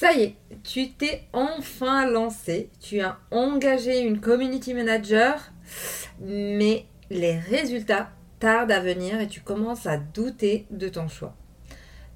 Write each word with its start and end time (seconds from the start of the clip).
Ça 0.00 0.12
y 0.12 0.22
est, 0.22 0.34
tu 0.62 0.92
t'es 0.92 1.22
enfin 1.32 2.08
lancé, 2.08 2.70
tu 2.80 3.00
as 3.00 3.18
engagé 3.32 3.98
une 3.98 4.20
community 4.20 4.72
manager, 4.72 5.50
mais 6.20 6.84
les 7.10 7.36
résultats 7.36 8.08
tardent 8.38 8.70
à 8.70 8.78
venir 8.78 9.20
et 9.20 9.26
tu 9.26 9.40
commences 9.40 9.86
à 9.86 9.96
douter 9.96 10.66
de 10.70 10.88
ton 10.88 11.08
choix. 11.08 11.34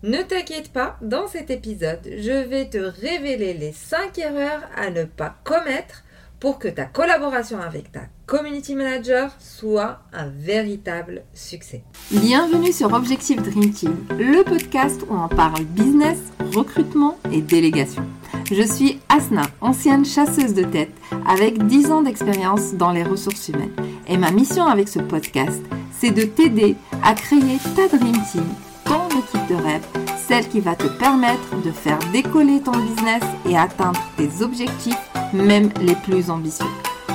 Ne 0.04 0.22
t'inquiète 0.22 0.72
pas, 0.72 0.96
dans 1.02 1.26
cet 1.26 1.50
épisode, 1.50 1.98
je 2.04 2.30
vais 2.30 2.70
te 2.70 2.78
révéler 2.78 3.52
les 3.52 3.72
5 3.72 4.16
erreurs 4.16 4.62
à 4.76 4.90
ne 4.90 5.02
pas 5.02 5.34
commettre 5.42 6.04
pour 6.42 6.58
que 6.58 6.66
ta 6.66 6.86
collaboration 6.86 7.60
avec 7.60 7.92
ta 7.92 8.00
community 8.26 8.74
manager 8.74 9.30
soit 9.38 10.00
un 10.12 10.26
véritable 10.26 11.22
succès. 11.34 11.84
Bienvenue 12.10 12.72
sur 12.72 12.92
Objectif 12.92 13.40
Dream 13.40 13.70
Team, 13.70 13.94
le 14.18 14.42
podcast 14.42 15.02
où 15.08 15.14
on 15.14 15.28
parle 15.28 15.62
business, 15.66 16.18
recrutement 16.52 17.16
et 17.30 17.42
délégation. 17.42 18.02
Je 18.50 18.62
suis 18.64 18.98
Asna, 19.08 19.42
ancienne 19.60 20.04
chasseuse 20.04 20.52
de 20.52 20.64
tête 20.64 20.90
avec 21.28 21.64
10 21.64 21.92
ans 21.92 22.02
d'expérience 22.02 22.74
dans 22.74 22.90
les 22.90 23.04
ressources 23.04 23.46
humaines. 23.46 23.76
Et 24.08 24.16
ma 24.16 24.32
mission 24.32 24.66
avec 24.66 24.88
ce 24.88 24.98
podcast, 24.98 25.62
c'est 25.92 26.10
de 26.10 26.24
t'aider 26.24 26.74
à 27.04 27.14
créer 27.14 27.58
ta 27.76 27.86
Dream 27.96 28.20
Team 28.32 28.46
ton 28.84 29.08
équipe 29.10 29.48
de 29.48 29.54
rêve, 29.54 29.86
celle 30.26 30.48
qui 30.48 30.60
va 30.60 30.74
te 30.74 30.86
permettre 30.86 31.62
de 31.64 31.70
faire 31.70 31.98
décoller 32.12 32.60
ton 32.60 32.72
business 32.72 33.22
et 33.48 33.56
atteindre 33.56 34.00
tes 34.16 34.42
objectifs, 34.42 35.11
même 35.32 35.70
les 35.80 35.94
plus 35.94 36.30
ambitieux. 36.30 36.66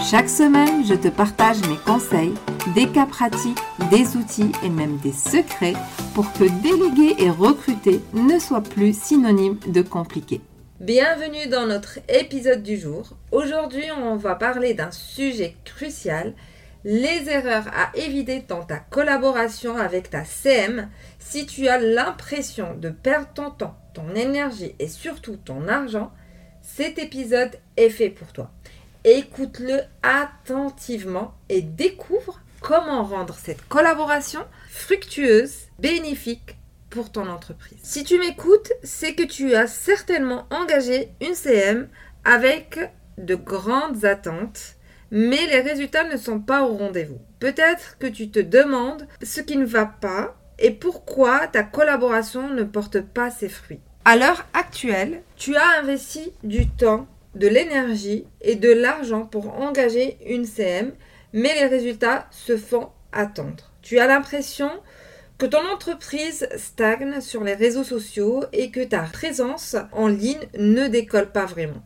Chaque 0.10 0.30
semaine, 0.30 0.86
je 0.86 0.94
te 0.94 1.08
partage 1.08 1.62
mes 1.68 1.78
conseils, 1.86 2.34
des 2.76 2.88
cas 2.88 3.06
pratiques, 3.06 3.60
des 3.90 4.16
outils 4.16 4.52
et 4.64 4.70
même 4.70 4.98
des 4.98 5.12
secrets 5.12 5.74
pour 6.14 6.32
que 6.34 6.46
déléguer 6.62 7.16
et 7.24 7.30
recruter 7.30 8.02
ne 8.14 8.40
soit 8.40 8.62
plus 8.62 8.98
synonyme 8.98 9.58
de 9.68 9.82
compliqué. 9.82 10.42
Bienvenue 10.80 11.48
dans 11.48 11.66
notre 11.66 12.00
épisode 12.08 12.62
du 12.62 12.78
jour. 12.78 13.10
Aujourd'hui, 13.32 13.86
on 13.98 14.16
va 14.16 14.36
parler 14.36 14.76
d'un 14.76 14.92
sujet 14.92 15.56
crucial, 15.66 16.34
les 16.84 17.30
erreurs 17.30 17.68
à 17.70 17.96
éviter 17.98 18.44
dans 18.48 18.64
ta 18.64 18.78
collaboration 18.78 19.76
avec 19.76 20.12
ta 20.12 20.24
CM 20.24 20.90
si 21.20 21.46
tu 21.46 21.68
as 21.68 21.80
l'impression 21.80 22.76
de 22.76 22.90
perdre 22.90 23.28
ton 23.34 23.50
temps, 23.50 23.76
ton 23.94 24.14
énergie 24.16 24.76
et 24.80 24.88
surtout 24.88 25.36
ton 25.36 25.68
argent, 25.68 26.12
cet 26.76 27.00
épisode 27.00 27.58
est 27.76 27.90
fait 27.90 28.10
pour 28.10 28.32
toi. 28.34 28.52
Écoute-le 29.04 29.80
attentivement 30.04 31.34
et 31.50 31.62
découvre 31.62 32.42
comment 32.62 33.04
rendre 33.04 33.36
cette 33.36 33.68
collaboration 33.68 34.42
fructueuse, 34.70 35.54
bénéfique 35.80 36.58
pour 36.90 37.12
ton 37.12 37.28
entreprise. 37.28 37.80
Si 37.84 38.04
tu 38.04 38.20
m'écoutes, 38.20 38.72
c'est 38.84 39.16
que 39.16 39.24
tu 39.24 39.56
as 39.56 39.68
certainement 39.68 40.46
engagé 40.52 41.10
une 41.22 41.36
CM 41.36 41.88
avec 42.24 42.80
de 43.18 43.36
grandes 43.36 44.06
attentes 44.06 44.76
mais 45.10 45.46
les 45.48 45.62
résultats 45.62 46.04
ne 46.04 46.18
sont 46.18 46.40
pas 46.40 46.64
au 46.64 46.76
rendez-vous. 46.76 47.22
Peut-être 47.40 47.98
que 47.98 48.08
tu 48.08 48.30
te 48.30 48.40
demandes 48.40 49.08
ce 49.24 49.42
qui 49.42 49.58
ne 49.58 49.66
va 49.66 49.86
pas 49.86 50.36
et 50.60 50.72
pourquoi 50.72 51.48
ta 51.48 51.64
collaboration 51.64 52.50
ne 52.50 52.64
porte 52.64 53.00
pas 53.02 53.32
ses 53.32 53.50
fruits. 53.50 53.80
À 54.10 54.16
l'heure 54.16 54.46
actuelle, 54.54 55.22
tu 55.36 55.58
as 55.58 55.80
investi 55.82 56.32
du 56.42 56.66
temps, 56.70 57.08
de 57.36 57.46
l'énergie 57.46 58.24
et 58.40 58.56
de 58.56 58.72
l'argent 58.72 59.26
pour 59.26 59.60
engager 59.60 60.18
une 60.26 60.46
CM, 60.46 60.94
mais 61.34 61.54
les 61.56 61.66
résultats 61.66 62.26
se 62.32 62.56
font 62.56 62.88
attendre. 63.12 63.70
Tu 63.82 64.00
as 64.00 64.08
l'impression 64.08 64.70
que 65.38 65.46
ton 65.46 65.60
entreprise 65.70 66.48
stagne 66.56 67.20
sur 67.20 67.44
les 67.44 67.54
réseaux 67.54 67.84
sociaux 67.84 68.46
et 68.54 68.72
que 68.72 68.82
ta 68.82 69.02
présence 69.02 69.76
en 69.92 70.08
ligne 70.08 70.48
ne 70.58 70.88
décolle 70.88 71.34
pas 71.34 71.46
vraiment. 71.46 71.84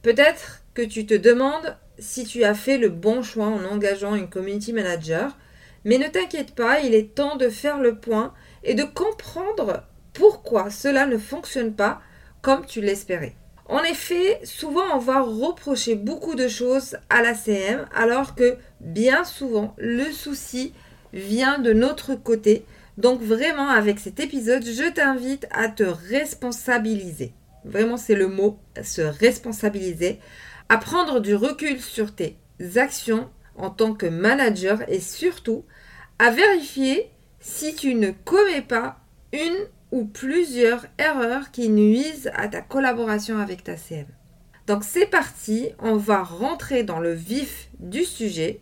Peut-être 0.00 0.62
que 0.72 0.80
tu 0.80 1.04
te 1.04 1.12
demandes 1.12 1.76
si 1.98 2.24
tu 2.24 2.44
as 2.44 2.54
fait 2.54 2.78
le 2.78 2.88
bon 2.88 3.22
choix 3.22 3.48
en 3.48 3.62
engageant 3.66 4.14
une 4.14 4.30
community 4.30 4.72
manager, 4.72 5.36
mais 5.84 5.98
ne 5.98 6.08
t'inquiète 6.08 6.54
pas, 6.54 6.80
il 6.80 6.94
est 6.94 7.14
temps 7.14 7.36
de 7.36 7.50
faire 7.50 7.78
le 7.78 7.96
point 7.96 8.32
et 8.64 8.72
de 8.72 8.84
comprendre 8.84 9.82
pourquoi 10.12 10.70
cela 10.70 11.06
ne 11.06 11.18
fonctionne 11.18 11.74
pas 11.74 12.00
comme 12.40 12.66
tu 12.66 12.80
l'espérais. 12.80 13.34
En 13.66 13.82
effet, 13.84 14.40
souvent 14.44 14.84
on 14.94 14.98
va 14.98 15.20
reprocher 15.20 15.94
beaucoup 15.94 16.34
de 16.34 16.48
choses 16.48 16.96
à 17.08 17.22
la 17.22 17.34
CM 17.34 17.86
alors 17.94 18.34
que 18.34 18.56
bien 18.80 19.24
souvent 19.24 19.74
le 19.78 20.10
souci 20.10 20.74
vient 21.12 21.58
de 21.58 21.72
notre 21.72 22.14
côté. 22.14 22.66
Donc 22.98 23.22
vraiment 23.22 23.68
avec 23.68 23.98
cet 23.98 24.20
épisode, 24.20 24.64
je 24.64 24.90
t'invite 24.90 25.46
à 25.52 25.68
te 25.68 25.84
responsabiliser. 25.84 27.32
Vraiment 27.64 27.96
c'est 27.96 28.14
le 28.14 28.28
mot, 28.28 28.58
se 28.82 29.00
responsabiliser 29.00 30.18
à 30.68 30.78
prendre 30.78 31.20
du 31.20 31.34
recul 31.34 31.80
sur 31.80 32.14
tes 32.14 32.36
actions 32.76 33.30
en 33.56 33.70
tant 33.70 33.94
que 33.94 34.06
manager 34.06 34.82
et 34.88 35.00
surtout 35.00 35.64
à 36.18 36.30
vérifier 36.30 37.10
si 37.40 37.74
tu 37.74 37.94
ne 37.94 38.10
commets 38.10 38.62
pas 38.62 38.98
une 39.32 39.66
ou 39.92 40.06
plusieurs 40.06 40.86
erreurs 40.98 41.52
qui 41.52 41.68
nuisent 41.68 42.32
à 42.34 42.48
ta 42.48 42.62
collaboration 42.62 43.38
avec 43.38 43.62
ta 43.62 43.76
CM. 43.76 44.06
Donc 44.66 44.84
c'est 44.84 45.06
parti, 45.06 45.68
on 45.78 45.96
va 45.96 46.22
rentrer 46.22 46.82
dans 46.82 46.98
le 46.98 47.12
vif 47.12 47.68
du 47.78 48.04
sujet 48.04 48.60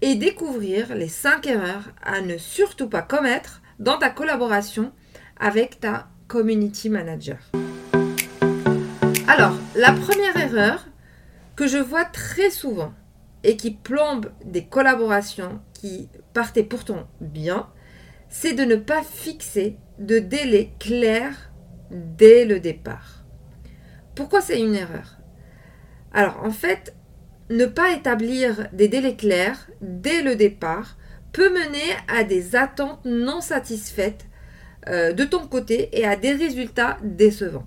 et 0.00 0.14
découvrir 0.14 0.94
les 0.94 1.08
5 1.08 1.46
erreurs 1.46 1.90
à 2.02 2.20
ne 2.20 2.38
surtout 2.38 2.88
pas 2.88 3.02
commettre 3.02 3.62
dans 3.78 3.98
ta 3.98 4.10
collaboration 4.10 4.92
avec 5.38 5.80
ta 5.80 6.08
community 6.28 6.88
manager. 6.88 7.38
Alors, 9.26 9.54
la 9.74 9.92
première 9.92 10.36
erreur, 10.36 10.86
que 11.56 11.66
je 11.66 11.78
vois 11.78 12.04
très 12.04 12.50
souvent 12.50 12.92
et 13.42 13.56
qui 13.56 13.70
plombe 13.70 14.30
des 14.44 14.66
collaborations 14.66 15.60
qui 15.72 16.08
partaient 16.32 16.62
pourtant 16.62 17.08
bien, 17.20 17.68
c'est 18.28 18.52
de 18.52 18.64
ne 18.64 18.76
pas 18.76 19.02
fixer 19.02 19.78
de 19.98 20.18
délai 20.18 20.72
clair 20.78 21.52
dès 21.90 22.44
le 22.44 22.60
départ. 22.60 23.24
Pourquoi 24.14 24.40
c'est 24.40 24.60
une 24.60 24.74
erreur? 24.74 25.18
Alors 26.12 26.42
en 26.44 26.50
fait, 26.50 26.94
ne 27.50 27.66
pas 27.66 27.92
établir 27.92 28.68
des 28.72 28.88
délais 28.88 29.16
clairs 29.16 29.68
dès 29.80 30.22
le 30.22 30.36
départ 30.36 30.96
peut 31.32 31.50
mener 31.50 31.92
à 32.08 32.24
des 32.24 32.56
attentes 32.56 33.04
non 33.04 33.40
satisfaites 33.40 34.26
euh, 34.88 35.12
de 35.12 35.24
ton 35.24 35.46
côté 35.46 35.88
et 35.92 36.06
à 36.06 36.16
des 36.16 36.32
résultats 36.32 36.98
décevants. 37.02 37.66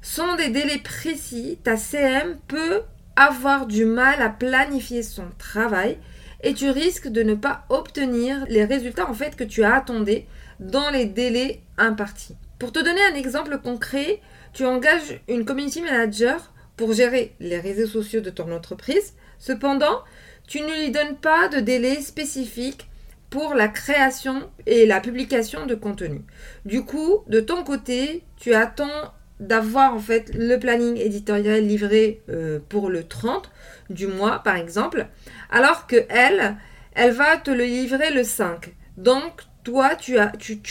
Sans 0.00 0.36
des 0.36 0.50
délais 0.50 0.78
précis, 0.78 1.58
ta 1.62 1.76
CM 1.76 2.36
peut 2.48 2.82
avoir 3.16 3.66
du 3.66 3.84
mal 3.84 4.20
à 4.22 4.28
planifier 4.28 5.02
son 5.02 5.24
travail 5.38 5.98
et 6.42 6.54
tu 6.54 6.70
risques 6.70 7.08
de 7.08 7.22
ne 7.22 7.34
pas 7.34 7.64
obtenir 7.68 8.44
les 8.48 8.64
résultats 8.64 9.08
en 9.08 9.14
fait 9.14 9.36
que 9.36 9.44
tu 9.44 9.62
as 9.64 9.74
attendus 9.74 10.22
dans 10.60 10.90
les 10.90 11.04
délais 11.06 11.62
impartis. 11.78 12.36
Pour 12.58 12.72
te 12.72 12.78
donner 12.78 13.00
un 13.10 13.14
exemple 13.14 13.58
concret, 13.58 14.20
tu 14.52 14.64
engages 14.64 15.20
une 15.28 15.44
community 15.44 15.82
manager 15.82 16.52
pour 16.76 16.92
gérer 16.92 17.34
les 17.40 17.58
réseaux 17.58 17.86
sociaux 17.86 18.20
de 18.20 18.30
ton 18.30 18.52
entreprise. 18.52 19.14
Cependant, 19.38 20.02
tu 20.46 20.60
ne 20.60 20.82
lui 20.82 20.90
donnes 20.90 21.16
pas 21.16 21.48
de 21.48 21.60
délai 21.60 22.00
spécifique 22.00 22.88
pour 23.30 23.54
la 23.54 23.68
création 23.68 24.50
et 24.66 24.84
la 24.86 25.00
publication 25.00 25.66
de 25.66 25.74
contenu. 25.74 26.22
Du 26.64 26.84
coup, 26.84 27.24
de 27.28 27.40
ton 27.40 27.64
côté, 27.64 28.24
tu 28.36 28.54
attends 28.54 29.12
d'avoir 29.42 30.00
fait 30.00 30.32
le 30.34 30.56
planning 30.56 30.96
éditorial 30.96 31.62
livré 31.66 32.22
euh, 32.28 32.60
pour 32.68 32.88
le 32.88 33.04
30 33.04 33.50
du 33.90 34.06
mois 34.06 34.38
par 34.38 34.56
exemple, 34.56 35.06
alors 35.50 35.86
que 35.86 36.06
elle, 36.08 36.56
elle 36.94 37.12
va 37.12 37.36
te 37.36 37.50
le 37.50 37.64
livrer 37.64 38.12
le 38.12 38.24
5. 38.24 38.72
Donc 38.96 39.42
toi, 39.64 39.96
tu, 39.96 40.18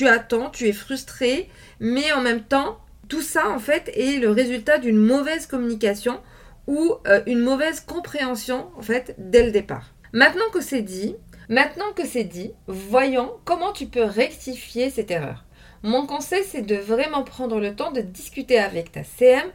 attends, 0.08 0.50
tu 0.50 0.68
es 0.68 0.74
frustré, 0.74 1.50
mais 1.80 2.12
en 2.14 2.22
même 2.22 2.44
temps, 2.44 2.80
tout 3.10 3.22
ça 3.22 3.50
en 3.50 3.60
fait 3.60 3.92
est 3.96 4.20
le 4.20 4.30
résultat 4.30 4.78
d'une 4.78 4.98
mauvaise 4.98 5.48
communication 5.48 6.20
ou 6.68 6.96
euh, 7.08 7.22
une 7.26 7.40
mauvaise 7.40 7.82
compréhension 7.82 8.70
en 8.78 8.82
fait 8.82 9.16
dès 9.18 9.44
le 9.44 9.52
départ. 9.52 9.94
Maintenant 10.14 10.50
que 10.54 10.62
c'est 10.62 10.82
dit, 10.82 12.54
voyons 12.68 13.34
comment 13.44 13.74
tu 13.74 13.88
peux 13.88 14.04
rectifier 14.04 14.90
cette 14.90 15.12
erreur. 15.12 15.44
Mon 15.84 16.06
conseil, 16.06 16.44
c'est 16.48 16.62
de 16.62 16.76
vraiment 16.76 17.24
prendre 17.24 17.60
le 17.60 17.76
temps 17.76 17.92
de 17.92 18.02
discuter 18.02 18.60
avec 18.60 18.92
ta 18.92 19.04
CM 19.04 19.50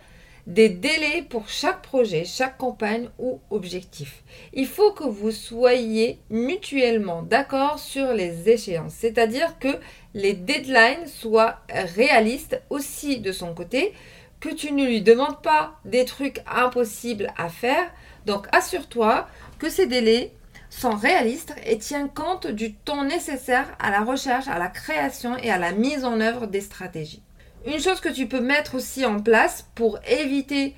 des 0.49 0.69
délais 0.69 1.25
pour 1.28 1.49
chaque 1.49 1.82
projet, 1.82 2.25
chaque 2.25 2.58
campagne 2.58 3.08
ou 3.19 3.40
objectif. 3.50 4.23
Il 4.52 4.67
faut 4.67 4.93
que 4.93 5.05
vous 5.05 5.31
soyez 5.31 6.19
mutuellement 6.31 7.23
d'accord 7.23 7.78
sur 7.78 8.12
les 8.12 8.49
échéances, 8.49 8.94
c'est-à-dire 8.94 9.58
que 9.58 9.76
les 10.14 10.34
deadlines 10.34 11.06
soient 11.06 11.61
réalistes 11.69 12.61
aussi 12.70 13.19
de 13.19 13.32
son 13.32 13.55
côté, 13.55 13.93
que 14.40 14.49
tu 14.49 14.72
ne 14.72 14.84
lui 14.84 15.02
demandes 15.02 15.43
pas 15.43 15.81
des 15.84 16.05
trucs 16.05 16.43
impossibles 16.46 17.32
à 17.37 17.49
faire. 17.49 17.90
Donc 18.25 18.46
assure-toi 18.52 19.29
que 19.58 19.70
ces 19.70 19.87
délais 19.87 20.32
sont 20.76 20.94
réalistes 20.94 21.55
et 21.64 21.78
tiennent 21.78 22.11
compte 22.11 22.46
du 22.46 22.75
temps 22.75 23.05
nécessaire 23.05 23.67
à 23.78 23.90
la 23.90 24.02
recherche, 24.02 24.46
à 24.49 24.58
la 24.58 24.69
création 24.69 25.37
et 25.38 25.50
à 25.50 25.58
la 25.58 25.73
mise 25.73 26.05
en 26.05 26.20
œuvre 26.20 26.46
des 26.46 26.61
stratégies. 26.61 27.23
Une 27.67 27.81
chose 27.81 28.00
que 28.00 28.11
tu 28.11 28.26
peux 28.26 28.40
mettre 28.40 28.75
aussi 28.75 29.06
en 29.06 29.19
place 29.20 29.67
pour 29.75 29.99
éviter 30.06 30.75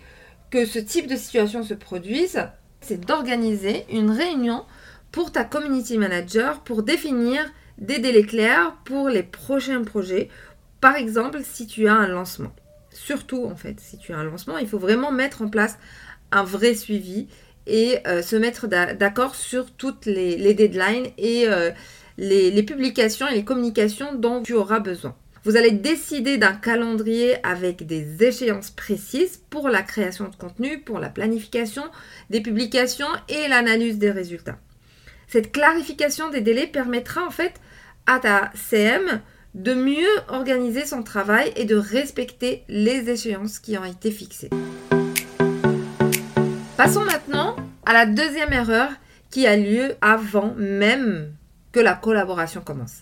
que 0.51 0.65
ce 0.65 0.79
type 0.79 1.09
de 1.09 1.17
situation 1.17 1.65
se 1.65 1.75
produise, 1.75 2.41
c'est 2.81 3.05
d'organiser 3.05 3.87
une 3.91 4.11
réunion 4.11 4.65
pour 5.11 5.33
ta 5.33 5.43
community 5.43 5.99
manager 5.99 6.61
pour 6.61 6.85
définir 6.85 7.41
des 7.79 7.99
délais 7.99 8.23
clairs 8.23 8.77
pour 8.85 9.09
les 9.09 9.25
prochains 9.25 9.83
projets. 9.83 10.29
Par 10.81 10.95
exemple, 10.95 11.41
si 11.43 11.67
tu 11.67 11.89
as 11.89 11.95
un 11.95 12.07
lancement. 12.07 12.53
Surtout, 12.91 13.45
en 13.47 13.57
fait, 13.57 13.81
si 13.81 13.99
tu 13.99 14.13
as 14.13 14.19
un 14.19 14.25
lancement, 14.25 14.59
il 14.59 14.69
faut 14.69 14.79
vraiment 14.79 15.11
mettre 15.11 15.43
en 15.43 15.49
place 15.49 15.77
un 16.31 16.45
vrai 16.45 16.75
suivi 16.75 17.29
et 17.69 17.99
euh, 18.07 18.23
se 18.23 18.35
mettre 18.35 18.67
d'accord 18.67 19.35
sur 19.37 19.71
toutes 19.71 20.07
les, 20.07 20.55
deadlines 20.55 21.07
et 21.19 21.47
euh, 21.47 21.71
les 22.17 22.63
publications 22.65 23.29
et 23.29 23.35
les 23.35 23.45
communications 23.45 24.15
dont 24.15 24.43
tu 24.43 24.55
auras 24.55 24.81
besoin. 24.81 25.15
Vous 25.45 25.57
allez 25.57 25.71
décider 25.71 26.37
d'un 26.37 26.53
calendrier 26.53 27.37
avec 27.43 27.87
des 27.87 28.23
échéances 28.23 28.71
précises 28.71 29.41
pour 29.49 29.69
la 29.69 29.83
création 29.83 30.29
de 30.29 30.37
contenu, 30.37 30.81
pour 30.81 30.99
la 30.99 31.09
planification 31.09 31.85
des 32.29 32.41
publications 32.41 33.09
et 33.29 33.49
l'analyse 33.49 33.99
des 33.99 34.11
résultats. 34.11 34.59
Cette 35.27 35.53
clarification 35.53 36.31
des 36.31 36.41
délais 36.41 36.67
permettra 36.67 37.25
en 37.25 37.31
fait 37.31 37.55
à 38.07 38.19
ta 38.19 38.51
CM 38.55 39.23
de 39.55 39.75
mieux 39.75 40.07
organiser 40.29 40.85
son 40.85 41.03
travail 41.03 41.53
et 41.57 41.65
de 41.65 41.77
respecter 41.77 42.65
les 42.69 43.09
échéances 43.09 43.59
qui 43.59 43.79
ont 43.79 43.85
été 43.85 44.11
fixées. 44.11 44.51
Passons 46.79 47.05
maintenant 47.05 47.57
à 47.87 47.93
la 47.93 48.07
deuxième 48.07 48.53
erreur 48.53 48.89
qui 49.31 49.49
a 49.49 49.57
lieu 49.57 49.97
avant 50.01 50.55
même 50.57 51.35
que 51.73 51.81
la 51.81 51.95
collaboration 51.95 52.61
commence. 52.61 52.99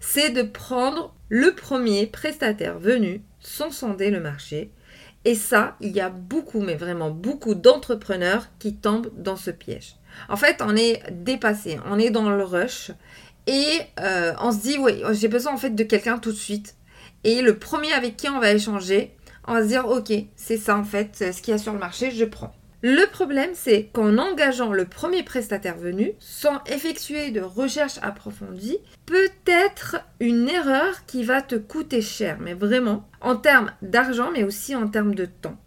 C'est 0.00 0.30
de 0.30 0.42
prendre 0.42 1.14
le 1.28 1.54
premier 1.54 2.08
prestataire 2.08 2.80
venu 2.80 3.22
sans 3.38 3.70
sonder 3.70 4.10
le 4.10 4.18
marché. 4.18 4.72
Et 5.24 5.36
ça, 5.36 5.76
il 5.80 5.92
y 5.92 6.00
a 6.00 6.10
beaucoup, 6.10 6.58
mais 6.58 6.74
vraiment 6.74 7.10
beaucoup 7.10 7.54
d'entrepreneurs 7.54 8.48
qui 8.58 8.74
tombent 8.74 9.12
dans 9.16 9.36
ce 9.36 9.52
piège. 9.52 9.94
En 10.28 10.36
fait, 10.36 10.60
on 10.60 10.74
est 10.74 11.00
dépassé, 11.12 11.78
on 11.88 12.00
est 12.00 12.10
dans 12.10 12.28
le 12.30 12.42
rush 12.42 12.90
et 13.46 13.78
euh, 14.00 14.32
on 14.40 14.50
se 14.50 14.58
dit, 14.58 14.76
oui, 14.76 15.04
j'ai 15.12 15.28
besoin 15.28 15.52
en 15.52 15.56
fait 15.56 15.70
de 15.70 15.84
quelqu'un 15.84 16.18
tout 16.18 16.32
de 16.32 16.36
suite. 16.36 16.74
Et 17.22 17.42
le 17.42 17.60
premier 17.60 17.92
avec 17.92 18.16
qui 18.16 18.28
on 18.28 18.40
va 18.40 18.50
échanger, 18.50 19.14
on 19.46 19.54
va 19.54 19.62
se 19.62 19.68
dire, 19.68 19.86
ok, 19.86 20.12
c'est 20.34 20.56
ça 20.56 20.76
en 20.76 20.82
fait, 20.82 21.32
ce 21.32 21.40
qu'il 21.40 21.52
y 21.52 21.54
a 21.54 21.58
sur 21.58 21.72
le 21.72 21.78
marché, 21.78 22.10
je 22.10 22.24
prends. 22.24 22.52
Le 22.82 23.04
problème, 23.10 23.50
c'est 23.52 23.90
qu'en 23.92 24.16
engageant 24.16 24.72
le 24.72 24.86
premier 24.86 25.22
prestataire 25.22 25.76
venu, 25.76 26.12
sans 26.18 26.64
effectuer 26.64 27.30
de 27.30 27.42
recherche 27.42 27.98
approfondie, 28.00 28.78
peut 29.04 29.28
être 29.46 29.96
une 30.18 30.48
erreur 30.48 31.04
qui 31.04 31.22
va 31.22 31.42
te 31.42 31.56
coûter 31.56 32.00
cher, 32.00 32.38
mais 32.40 32.54
vraiment, 32.54 33.06
en 33.20 33.36
termes 33.36 33.72
d'argent, 33.82 34.30
mais 34.32 34.44
aussi 34.44 34.74
en 34.74 34.88
termes 34.88 35.14
de 35.14 35.26
temps. 35.26 35.58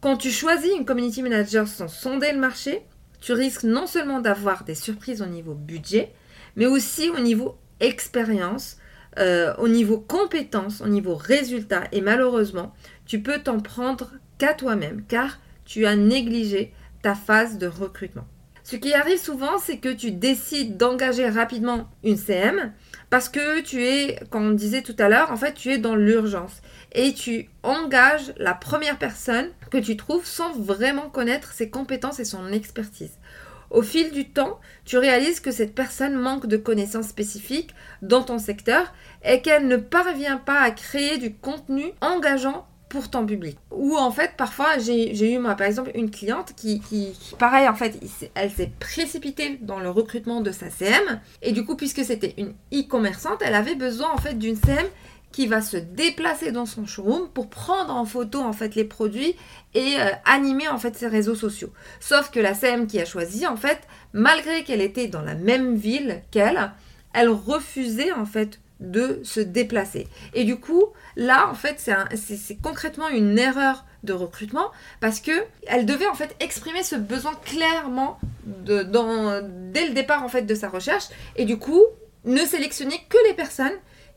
Quand 0.00 0.16
tu 0.16 0.32
choisis 0.32 0.72
une 0.76 0.84
community 0.84 1.22
manager 1.22 1.68
sans 1.68 1.86
sonder 1.86 2.32
le 2.32 2.40
marché, 2.40 2.82
tu 3.20 3.32
risques 3.34 3.62
non 3.62 3.86
seulement 3.86 4.18
d'avoir 4.18 4.64
des 4.64 4.74
surprises 4.74 5.22
au 5.22 5.26
niveau 5.26 5.54
budget, 5.54 6.12
mais 6.56 6.66
aussi 6.66 7.08
au 7.10 7.20
niveau 7.20 7.56
expérience, 7.78 8.78
euh, 9.20 9.54
au 9.58 9.68
niveau 9.68 10.00
compétence, 10.00 10.80
au 10.80 10.88
niveau 10.88 11.14
résultat. 11.14 11.84
Et 11.92 12.00
malheureusement, 12.00 12.74
tu 13.06 13.22
peux 13.22 13.38
t'en 13.38 13.60
prendre 13.60 14.10
qu'à 14.38 14.54
toi-même, 14.54 15.04
car 15.06 15.38
tu 15.64 15.86
as 15.86 15.96
négligé 15.96 16.72
ta 17.02 17.14
phase 17.14 17.58
de 17.58 17.66
recrutement. 17.66 18.26
Ce 18.64 18.76
qui 18.76 18.94
arrive 18.94 19.18
souvent, 19.18 19.58
c'est 19.58 19.78
que 19.78 19.92
tu 19.92 20.12
décides 20.12 20.76
d'engager 20.76 21.28
rapidement 21.28 21.88
une 22.04 22.16
CM 22.16 22.72
parce 23.10 23.28
que 23.28 23.60
tu 23.60 23.84
es, 23.84 24.18
comme 24.30 24.46
on 24.46 24.52
disait 24.52 24.82
tout 24.82 24.94
à 24.98 25.08
l'heure, 25.08 25.32
en 25.32 25.36
fait, 25.36 25.54
tu 25.54 25.70
es 25.70 25.78
dans 25.78 25.96
l'urgence 25.96 26.62
et 26.92 27.12
tu 27.12 27.50
engages 27.62 28.32
la 28.36 28.54
première 28.54 28.98
personne 28.98 29.50
que 29.70 29.78
tu 29.78 29.96
trouves 29.96 30.24
sans 30.24 30.52
vraiment 30.52 31.10
connaître 31.10 31.52
ses 31.52 31.70
compétences 31.70 32.20
et 32.20 32.24
son 32.24 32.52
expertise. 32.52 33.18
Au 33.70 33.82
fil 33.82 34.12
du 34.12 34.28
temps, 34.28 34.60
tu 34.84 34.98
réalises 34.98 35.40
que 35.40 35.50
cette 35.50 35.74
personne 35.74 36.14
manque 36.14 36.46
de 36.46 36.58
connaissances 36.58 37.08
spécifiques 37.08 37.74
dans 38.02 38.22
ton 38.22 38.38
secteur 38.38 38.92
et 39.24 39.40
qu'elle 39.40 39.66
ne 39.66 39.76
parvient 39.78 40.36
pas 40.36 40.60
à 40.60 40.70
créer 40.70 41.18
du 41.18 41.34
contenu 41.34 41.92
engageant 42.00 42.66
pour 42.92 43.08
ton 43.08 43.24
public. 43.24 43.56
Ou 43.70 43.96
en 43.96 44.10
fait, 44.10 44.32
parfois, 44.36 44.76
j'ai 44.76 45.32
eu 45.32 45.38
moi 45.38 45.54
par 45.54 45.66
exemple 45.66 45.92
une 45.94 46.10
cliente 46.10 46.52
qui, 46.54 46.82
pareil, 47.38 47.66
en 47.66 47.74
fait, 47.74 47.98
elle 48.34 48.50
s'est 48.50 48.70
précipitée 48.78 49.58
dans 49.62 49.80
le 49.80 49.88
recrutement 49.88 50.42
de 50.42 50.52
sa 50.52 50.68
CM. 50.68 51.20
Et 51.40 51.52
du 51.52 51.64
coup, 51.64 51.74
puisque 51.74 52.04
c'était 52.04 52.34
une 52.36 52.52
e-commerçante, 52.70 53.40
elle 53.40 53.54
avait 53.54 53.76
besoin 53.76 54.10
en 54.12 54.18
fait 54.18 54.34
d'une 54.34 54.56
CM 54.56 54.84
qui 55.32 55.46
va 55.46 55.62
se 55.62 55.78
déplacer 55.78 56.52
dans 56.52 56.66
son 56.66 56.84
showroom 56.84 57.30
pour 57.30 57.48
prendre 57.48 57.96
en 57.96 58.04
photo 58.04 58.40
en 58.40 58.52
fait 58.52 58.74
les 58.74 58.84
produits 58.84 59.36
et 59.72 59.94
euh, 59.98 60.10
animer 60.26 60.68
en 60.68 60.76
fait 60.76 60.94
ses 60.94 61.06
réseaux 61.06 61.34
sociaux. 61.34 61.72
Sauf 61.98 62.30
que 62.30 62.40
la 62.40 62.52
CM 62.52 62.86
qui 62.86 63.00
a 63.00 63.06
choisi 63.06 63.46
en 63.46 63.56
fait, 63.56 63.80
malgré 64.12 64.64
qu'elle 64.64 64.82
était 64.82 65.08
dans 65.08 65.22
la 65.22 65.34
même 65.34 65.76
ville 65.76 66.20
qu'elle, 66.30 66.72
elle 67.14 67.30
refusait 67.30 68.12
en 68.12 68.26
fait 68.26 68.60
de 68.82 69.20
se 69.22 69.40
déplacer. 69.40 70.08
Et 70.34 70.44
du 70.44 70.56
coup, 70.56 70.84
là, 71.16 71.48
en 71.48 71.54
fait, 71.54 71.76
c'est 72.16 72.56
concrètement 72.60 73.08
une 73.08 73.38
erreur 73.38 73.84
de 74.02 74.12
recrutement 74.12 74.70
parce 75.00 75.20
que 75.20 75.32
elle 75.66 75.86
devait 75.86 76.06
en 76.06 76.14
fait 76.14 76.34
exprimer 76.40 76.82
ce 76.82 76.96
besoin 76.96 77.34
clairement 77.44 78.18
de, 78.44 78.82
dans, 78.82 79.40
dès 79.72 79.86
le 79.86 79.94
départ 79.94 80.24
en 80.24 80.28
fait 80.28 80.42
de 80.42 80.54
sa 80.54 80.68
recherche 80.68 81.04
et 81.36 81.44
du 81.44 81.56
coup 81.56 81.84
ne 82.24 82.44
sélectionner 82.44 82.96
que 83.08 83.16
les 83.28 83.34
personnes 83.34 83.72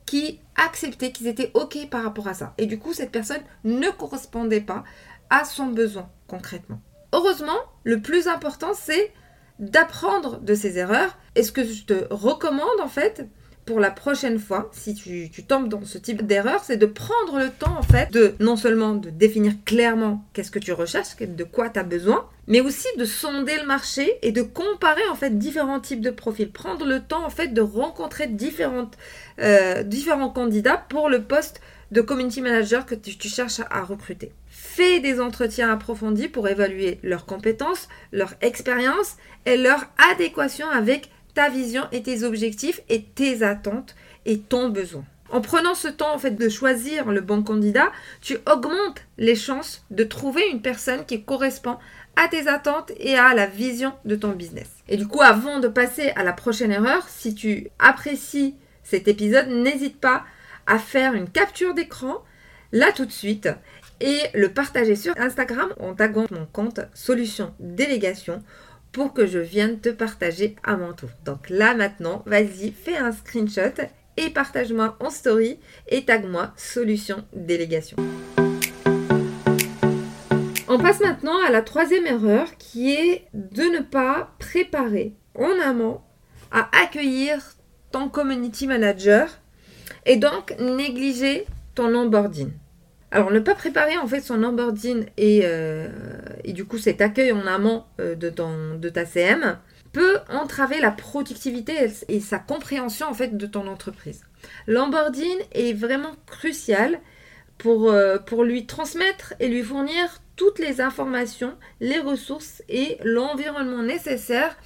qui 0.06 0.40
acceptaient 0.56 1.12
qu'ils 1.12 1.28
étaient 1.28 1.52
ok 1.54 1.90
par 1.90 2.04
rapport 2.04 2.28
à 2.28 2.34
ça 2.34 2.54
et 2.58 2.66
du 2.66 2.80
coup 2.80 2.94
cette 2.94 3.12
personne 3.12 3.42
ne 3.64 3.90
correspondait 3.90 4.62
pas 4.62 4.84
à 5.30 5.46
son 5.46 5.68
besoin 5.68 6.10
concrètement. 6.28 6.82
Heureusement, 7.14 7.60
le 7.84 8.02
plus 8.02 8.28
important 8.28 8.74
c'est 8.74 9.14
d'apprendre 9.60 10.40
de 10.40 10.56
ses 10.56 10.80
erreurs 10.80 11.18
et 11.36 11.44
ce 11.44 11.52
que 11.52 11.64
je 11.64 11.84
te 11.84 12.08
recommande 12.10 12.82
en 12.82 12.88
fait 12.88 13.28
pour 13.66 13.80
la 13.80 13.90
prochaine 13.90 14.38
fois, 14.38 14.70
si 14.72 14.94
tu, 14.94 15.30
tombes 15.44 15.70
dans 15.70 15.84
ce 15.86 15.98
type 15.98 16.26
d'erreur, 16.26 16.64
c'est 16.64 16.78
de 16.78 16.86
prendre 16.86 17.40
le 17.40 17.50
temps 17.50 17.76
en 17.78 17.82
fait 17.82 18.12
de 18.12 18.36
non 18.40 18.58
seulement 18.58 18.94
de 18.94 19.10
définir 19.10 19.54
clairement 19.66 20.24
qu'est-ce 20.34 20.52
que 20.52 20.60
tu 20.60 20.72
recherches, 20.72 21.16
de 21.20 21.44
quoi 21.44 21.70
tu 21.70 21.80
as 21.80 21.84
besoin, 21.84 22.30
mais 22.48 22.62
aussi 22.62 22.88
de 22.98 23.06
sonder 23.06 23.58
le 23.60 23.66
marché 23.66 24.20
et 24.22 24.32
de 24.32 24.44
comparer 24.44 25.08
en 25.10 25.16
fait 25.16 25.40
différents 25.40 25.80
types 25.80 26.02
de 26.02 26.12
profils. 26.12 26.52
Prendre 26.52 26.86
le 26.86 27.00
temps 27.00 27.26
en 27.26 27.32
fait 27.32 27.54
de 27.54 27.62
rencontrer 27.62 28.28
différentes, 28.28 28.96
euh, 29.42 29.82
différents 29.82 30.30
candidats 30.30 30.78
pour 30.78 31.10
le 31.10 31.24
poste 31.24 31.60
de 31.92 32.02
community 32.02 32.42
manager 32.42 32.86
que 32.86 32.96
tu, 32.96 33.18
tu 33.18 33.30
cherches 33.30 33.62
à 33.72 33.84
recruter. 33.84 34.32
Fais 34.48 35.00
des 35.00 35.20
entretiens 35.20 35.72
approfondis 35.72 36.28
pour 36.28 36.48
évaluer 36.48 37.00
leurs 37.02 37.26
compétences, 37.26 37.88
leur 38.12 38.36
expérience 38.42 39.16
et 39.46 39.58
leur 39.58 39.86
adéquation 40.12 40.70
avec 40.70 41.10
ta 41.36 41.50
vision 41.50 41.84
et 41.92 42.02
tes 42.02 42.24
objectifs 42.24 42.82
et 42.90 43.04
tes 43.04 43.44
attentes 43.44 43.96
et 44.26 44.40
ton 44.40 44.70
besoin. 44.70 45.06
En 45.30 45.42
prenant 45.42 45.76
ce 45.76 45.88
temps 45.88 46.14
en 46.14 46.18
fait 46.18 46.32
de 46.32 46.50
choisir 46.50 47.12
le 47.12 47.22
bon 47.22 47.44
candidat, 47.44 47.92
tu 48.22 48.38
augmentes 48.52 49.02
les 49.18 49.36
chances 49.36 49.84
de 49.92 50.04
trouver 50.04 50.48
une 50.52 50.62
personne 50.62 51.06
qui 51.06 51.24
correspond 51.24 51.78
à 52.16 52.28
tes 52.28 52.48
attentes 52.48 52.92
et 52.98 53.16
à 53.16 53.34
la 53.34 53.46
vision 53.46 53.94
de 54.06 54.16
ton 54.16 54.30
business. 54.30 54.70
Et 54.88 54.98
du 54.98 55.08
coup, 55.08 55.22
avant 55.22 55.60
de 55.60 55.68
passer 55.68 56.12
à 56.16 56.24
la 56.24 56.32
prochaine 56.32 56.72
erreur, 56.72 57.08
si 57.10 57.36
tu 57.36 57.70
apprécies 57.80 58.56
cet 58.84 59.08
épisode, 59.08 59.50
n'hésite 59.50 60.00
pas 60.00 60.24
à 60.68 60.80
faire 60.80 61.14
une 61.14 61.30
capture 61.30 61.74
d'écran 61.74 62.24
là 62.72 62.92
tout 62.92 63.06
de 63.06 63.12
suite 63.12 63.50
et 64.00 64.20
le 64.34 64.50
partager 64.50 64.96
sur 64.96 65.14
Instagram 65.18 65.74
en 65.80 65.94
taguant 65.94 66.28
mon 66.32 66.46
compte 66.46 66.82
Solution 66.94 67.54
Délégation 67.60 68.44
pour 68.96 69.12
que 69.12 69.28
je 69.28 69.40
vienne 69.40 69.82
te 69.82 69.90
partager 69.90 70.56
à 70.64 70.78
mon 70.78 70.94
tour. 70.94 71.10
Donc 71.26 71.50
là 71.50 71.76
maintenant, 71.76 72.24
vas-y, 72.26 72.72
fais 72.72 72.96
un 72.96 73.12
screenshot 73.12 73.84
et 74.16 74.30
partage-moi 74.30 74.96
en 75.02 75.10
story 75.10 75.60
et 75.90 76.06
tag-moi 76.06 76.54
solution 76.56 77.26
délégation. 77.34 77.98
On 80.70 80.78
passe 80.78 81.02
maintenant 81.02 81.38
à 81.46 81.52
la 81.52 81.62
troisième 81.62 82.06
erreur 82.06 82.48
qui 82.58 82.94
est 82.94 83.26
de 83.34 83.64
ne 83.64 83.82
pas 83.82 84.34
préparer 84.40 85.14
en 85.38 85.60
amont 85.62 86.00
à 86.54 86.70
accueillir 86.82 87.44
ton 87.92 88.08
community 88.08 88.66
manager 88.66 89.28
et 90.06 90.16
donc 90.16 90.56
négliger 90.58 91.46
ton 91.76 91.94
onboarding. 91.94 92.50
Alors, 93.12 93.32
ne 93.32 93.40
pas 93.40 93.56
préparer 93.56 93.98
en 93.98 94.08
fait 94.08 94.22
son 94.22 94.44
onboarding 94.44 95.06
et, 95.18 95.42
euh, 95.44 95.88
et 96.44 96.54
du 96.54 96.66
coup 96.66 96.78
cet 96.78 97.02
accueil 97.02 97.32
en 97.32 97.46
amont 97.48 97.84
euh, 98.00 98.16
de, 98.16 98.30
ton, 98.30 98.76
de 98.76 98.90
ta 98.90 99.06
CM 99.06 99.58
peut 99.94 100.18
entraver 100.30 100.82
la 100.82 100.92
productivité 100.92 101.90
et 102.10 102.20
sa 102.20 102.40
compréhension 102.40 103.08
en 103.08 103.14
fait 103.14 103.38
de 103.38 103.46
ton 103.46 103.68
entreprise. 103.68 104.26
L'onboarding 104.68 105.38
est 105.54 105.74
vraiment 105.74 106.16
crucial 106.26 107.00
pour, 107.58 107.90
euh, 107.90 108.18
pour 108.18 108.44
lui 108.44 108.66
transmettre 108.66 109.34
et 109.40 109.48
lui 109.48 109.64
fournir 109.64 110.22
toutes 110.36 110.60
les 110.60 110.82
informations, 110.82 111.54
les 111.80 112.00
ressources 112.00 112.62
et 112.68 112.98
l'environnement 113.06 113.84
nécessaire 113.84 114.58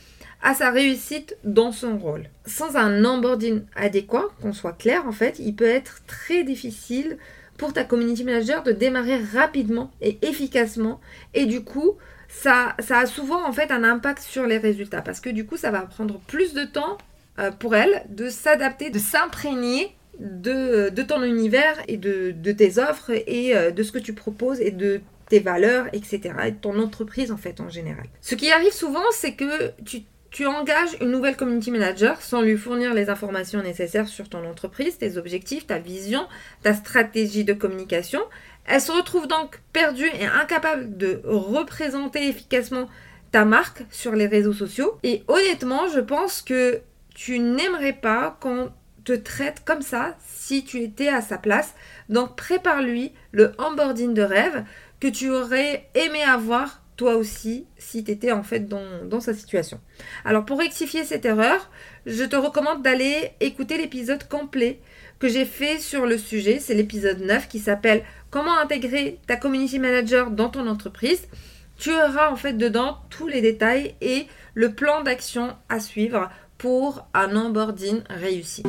à 0.41 0.55
sa 0.55 0.71
réussite 0.71 1.37
dans 1.43 1.71
son 1.71 1.97
rôle. 1.97 2.29
Sans 2.45 2.77
un 2.77 3.05
onboarding 3.05 3.61
adéquat, 3.75 4.29
qu'on 4.41 4.53
soit 4.53 4.73
clair 4.73 5.05
en 5.05 5.11
fait, 5.11 5.37
il 5.37 5.55
peut 5.55 5.65
être 5.65 5.99
très 6.07 6.43
difficile 6.43 7.17
pour 7.59 7.73
ta 7.73 7.83
community 7.83 8.23
manager 8.23 8.63
de 8.63 8.71
démarrer 8.71 9.17
rapidement 9.17 9.91
et 10.01 10.17
efficacement. 10.23 10.99
Et 11.35 11.45
du 11.45 11.63
coup, 11.63 11.97
ça, 12.29 12.75
a 12.89 13.05
souvent 13.05 13.45
en 13.47 13.51
fait 13.51 13.69
un 13.69 13.83
impact 13.83 14.23
sur 14.23 14.47
les 14.47 14.57
résultats 14.57 15.01
parce 15.01 15.19
que 15.19 15.29
du 15.29 15.45
coup, 15.45 15.57
ça 15.57 15.69
va 15.69 15.81
prendre 15.81 16.19
plus 16.21 16.53
de 16.53 16.63
temps 16.63 16.97
euh, 17.37 17.51
pour 17.51 17.75
elle 17.75 18.03
de 18.09 18.29
s'adapter, 18.29 18.89
de 18.89 18.97
s'imprégner 18.97 19.95
de, 20.19 20.89
ton 21.03 21.21
univers 21.21 21.77
et 21.87 21.97
de, 21.97 22.31
de 22.31 22.51
tes 22.51 22.79
offres 22.79 23.11
et 23.11 23.55
euh, 23.55 23.71
de 23.71 23.83
ce 23.83 23.91
que 23.91 23.99
tu 23.99 24.13
proposes 24.13 24.59
et 24.61 24.71
de 24.71 25.01
tes 25.29 25.39
valeurs, 25.39 25.87
etc. 25.93 26.33
et 26.47 26.51
de 26.51 26.57
ton 26.57 26.79
entreprise 26.79 27.31
en 27.31 27.37
fait 27.37 27.59
en 27.59 27.69
général. 27.69 28.05
Ce 28.21 28.35
qui 28.35 28.51
arrive 28.51 28.73
souvent, 28.73 29.03
c'est 29.11 29.33
que 29.33 29.71
tu 29.85 30.01
tu 30.31 30.45
engages 30.45 30.95
une 31.01 31.11
nouvelle 31.11 31.35
community 31.35 31.71
manager 31.71 32.21
sans 32.21 32.41
lui 32.41 32.57
fournir 32.57 32.93
les 32.93 33.09
informations 33.09 33.61
nécessaires 33.61 34.07
sur 34.07 34.29
ton 34.29 34.45
entreprise, 34.47 34.97
tes 34.97 35.17
objectifs, 35.17 35.67
ta 35.67 35.79
vision, 35.79 36.27
ta 36.61 36.73
stratégie 36.73 37.43
de 37.43 37.53
communication. 37.53 38.21
Elle 38.65 38.81
se 38.81 38.91
retrouve 38.91 39.27
donc 39.27 39.59
perdue 39.73 40.09
et 40.19 40.25
incapable 40.25 40.97
de 40.97 41.21
représenter 41.25 42.27
efficacement 42.27 42.87
ta 43.31 43.45
marque 43.45 43.83
sur 43.89 44.13
les 44.13 44.27
réseaux 44.27 44.53
sociaux. 44.53 44.97
Et 45.03 45.23
honnêtement, 45.27 45.87
je 45.87 45.99
pense 45.99 46.41
que 46.41 46.81
tu 47.15 47.39
n'aimerais 47.39 47.93
pas 47.93 48.37
qu'on 48.39 48.71
te 49.03 49.13
traite 49.13 49.63
comme 49.65 49.81
ça 49.81 50.15
si 50.27 50.63
tu 50.63 50.81
étais 50.81 51.09
à 51.09 51.21
sa 51.21 51.37
place. 51.37 51.73
Donc 52.09 52.35
prépare-lui 52.35 53.11
le 53.31 53.53
onboarding 53.57 54.13
de 54.13 54.21
rêve 54.21 54.63
que 54.99 55.07
tu 55.07 55.29
aurais 55.29 55.89
aimé 55.95 56.21
avoir 56.23 56.81
toi 56.99 57.15
aussi 57.15 57.65
si 57.77 58.03
tu 58.03 58.11
étais 58.11 58.33
en 58.33 58.43
fait 58.43 58.67
dans, 58.67 59.21
sa 59.21 59.33
situation. 59.33 59.79
Alors 60.25 60.43
pour 60.43 60.59
rectifier 60.59 61.05
cette 61.05 61.23
erreur, 61.23 61.71
je 62.05 62.25
te 62.25 62.35
recommande 62.35 62.83
d'aller 62.83 63.31
écouter 63.39 63.77
l'épisode 63.77 64.27
complet 64.27 64.81
que 65.17 65.29
j'ai 65.29 65.45
fait 65.45 65.79
sur 65.79 66.05
le 66.05 66.17
sujet. 66.17 66.59
C'est 66.59 66.73
l'épisode 66.73 67.21
9 67.21 67.47
qui 67.47 67.59
s'appelle 67.59 68.03
Comment 68.31 68.57
intégrer 68.57 69.17
ta 69.27 69.37
community 69.37 69.79
manager 69.79 70.29
dans 70.29 70.49
ton 70.49 70.67
entreprise? 70.67 71.29
Tu 71.77 71.89
auras 71.89 72.31
en 72.31 72.35
fait 72.35 72.51
dedans 72.51 72.97
tous 73.09 73.29
les 73.29 73.39
détails 73.39 73.95
et 74.01 74.27
le 74.53 74.73
plan 74.73 75.01
d'action 75.01 75.55
à 75.69 75.79
suivre 75.79 76.29
pour 76.57 77.07
un 77.13 77.33
onboarding 77.33 78.01
réussi. 78.09 78.63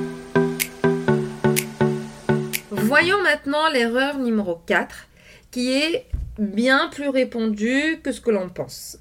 Voyons 2.70 3.20
maintenant 3.24 3.68
l'erreur 3.72 4.18
numéro 4.18 4.54
4 4.66 5.08
qui 5.50 5.72
est 5.72 6.06
bien 6.40 6.88
plus 6.88 7.08
répandu 7.08 8.00
que 8.02 8.12
ce 8.12 8.20
que 8.20 8.30
l'on 8.30 8.48
pense. 8.48 8.98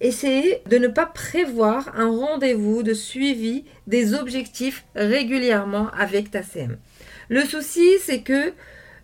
Essayez 0.00 0.62
de 0.70 0.78
ne 0.78 0.88
pas 0.88 1.06
prévoir 1.06 1.92
un 1.98 2.08
rendez-vous 2.08 2.82
de 2.82 2.94
suivi 2.94 3.64
des 3.86 4.14
objectifs 4.14 4.84
régulièrement 4.94 5.90
avec 5.90 6.30
ta 6.30 6.42
CM. 6.42 6.78
Le 7.28 7.42
souci, 7.42 7.86
c'est 8.00 8.20
que 8.20 8.52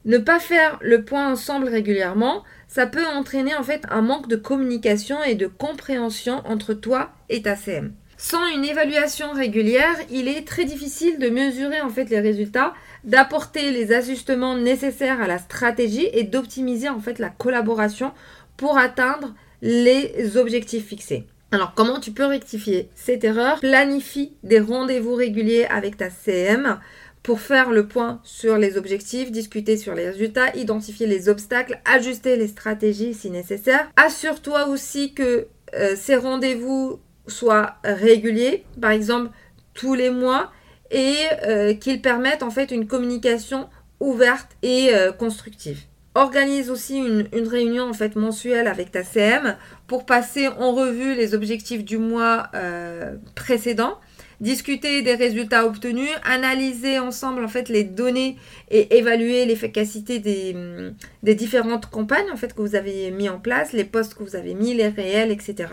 ne 0.04 0.18
pas 0.18 0.38
faire 0.38 0.78
le 0.80 1.04
point 1.04 1.30
ensemble 1.30 1.68
régulièrement, 1.68 2.44
ça 2.68 2.86
peut 2.86 3.06
entraîner 3.06 3.54
en 3.54 3.62
fait 3.62 3.82
un 3.90 4.02
manque 4.02 4.28
de 4.28 4.36
communication 4.36 5.22
et 5.22 5.34
de 5.34 5.46
compréhension 5.46 6.42
entre 6.46 6.74
toi 6.74 7.10
et 7.28 7.42
ta 7.42 7.56
CM. 7.56 7.92
Sans 8.16 8.46
une 8.54 8.64
évaluation 8.64 9.32
régulière, 9.32 9.96
il 10.08 10.28
est 10.28 10.46
très 10.46 10.64
difficile 10.64 11.18
de 11.18 11.28
mesurer 11.28 11.80
en 11.80 11.88
fait 11.88 12.08
les 12.08 12.20
résultats, 12.20 12.74
d'apporter 13.04 13.70
les 13.70 13.92
ajustements 13.92 14.56
nécessaires 14.56 15.20
à 15.20 15.26
la 15.26 15.38
stratégie 15.38 16.08
et 16.12 16.24
d'optimiser 16.24 16.88
en 16.88 17.00
fait 17.00 17.18
la 17.18 17.30
collaboration 17.30 18.12
pour 18.56 18.78
atteindre 18.78 19.34
les 19.60 20.36
objectifs 20.36 20.86
fixés. 20.86 21.26
Alors 21.50 21.74
comment 21.74 22.00
tu 22.00 22.12
peux 22.12 22.24
rectifier 22.24 22.88
cette 22.94 23.24
erreur? 23.24 23.60
Planifie 23.60 24.32
des 24.42 24.60
rendez-vous 24.60 25.14
réguliers 25.14 25.66
avec 25.66 25.96
ta 25.98 26.08
CM 26.10 26.78
pour 27.22 27.40
faire 27.40 27.70
le 27.70 27.86
point 27.86 28.20
sur 28.24 28.58
les 28.58 28.76
objectifs, 28.76 29.30
discuter 29.30 29.76
sur 29.76 29.94
les 29.94 30.08
résultats, 30.08 30.54
identifier 30.56 31.06
les 31.06 31.28
obstacles, 31.28 31.80
ajuster 31.84 32.36
les 32.36 32.48
stratégies 32.48 33.14
si 33.14 33.30
nécessaire. 33.30 33.88
Assure-toi 33.96 34.68
aussi 34.68 35.14
que 35.14 35.46
euh, 35.74 35.94
ces 35.96 36.16
rendez-vous 36.16 37.00
soit 37.28 37.76
réguliers, 37.84 38.64
par 38.80 38.90
exemple 38.90 39.30
tous 39.74 39.94
les 39.94 40.10
mois, 40.10 40.50
et 40.92 41.16
euh, 41.46 41.74
qu'ils 41.74 42.00
permettent 42.00 42.42
en 42.42 42.50
fait 42.50 42.70
une 42.70 42.86
communication 42.86 43.68
ouverte 43.98 44.50
et 44.62 44.90
euh, 44.92 45.10
constructive. 45.10 45.78
Organise 46.14 46.68
aussi 46.70 46.98
une, 46.98 47.48
réunion 47.48 47.88
en 47.88 47.94
fait 47.94 48.16
mensuelle 48.16 48.68
avec 48.68 48.92
ta 48.92 49.02
CM 49.02 49.56
pour 49.86 50.04
passer 50.04 50.48
en 50.48 50.72
revue 50.72 51.14
les 51.14 51.34
objectifs 51.34 51.84
du 51.84 51.96
mois 51.96 52.48
euh, 52.54 53.16
précédent 53.34 53.98
discuter 54.42 55.02
des 55.02 55.14
résultats 55.14 55.64
obtenus, 55.64 56.10
analyser 56.24 56.98
ensemble 56.98 57.44
en 57.44 57.48
fait 57.48 57.68
les 57.68 57.84
données 57.84 58.36
et 58.70 58.98
évaluer 58.98 59.46
l'efficacité 59.46 60.18
des, 60.18 60.52
mm, 60.52 60.94
des, 61.22 61.34
différentes 61.36 61.86
campagnes 61.86 62.30
en 62.32 62.36
fait 62.36 62.52
que 62.52 62.60
vous 62.60 62.74
avez 62.74 63.12
mis 63.12 63.28
en 63.28 63.38
place, 63.38 63.72
les 63.72 63.84
postes 63.84 64.14
que 64.14 64.24
vous 64.24 64.34
avez 64.34 64.54
mis, 64.54 64.74
les 64.74 64.88
réels, 64.88 65.30
etc. 65.30 65.68